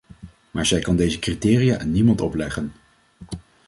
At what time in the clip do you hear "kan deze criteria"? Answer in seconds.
0.81-1.79